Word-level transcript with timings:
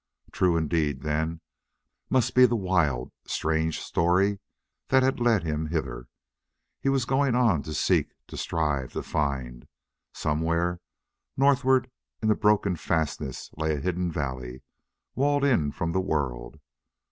True 0.31 0.57
indeed, 0.57 1.01
then, 1.03 1.41
must 2.09 2.33
be 2.33 2.47
the 2.47 2.55
wild, 2.55 3.11
strange 3.27 3.79
story 3.79 4.39
that 4.87 5.03
had 5.03 5.19
led 5.19 5.43
him 5.43 5.67
hither. 5.67 6.07
He 6.79 6.89
was 6.89 7.05
going 7.05 7.35
on 7.35 7.61
to 7.61 7.73
seek, 7.75 8.15
to 8.25 8.35
strive, 8.35 8.93
to 8.93 9.03
find. 9.03 9.67
Somewhere 10.11 10.79
northward 11.37 11.87
in 12.19 12.29
the 12.29 12.35
broken 12.35 12.75
fastnesses 12.77 13.51
lay 13.57 13.79
hidden 13.79 14.09
a 14.09 14.13
valley 14.13 14.63
walled 15.13 15.43
in 15.43 15.71
from 15.71 15.91
the 15.91 16.01
world. 16.01 16.59